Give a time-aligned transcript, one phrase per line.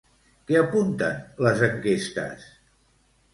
[0.51, 1.19] Què apunten
[1.49, 2.49] les enquestes?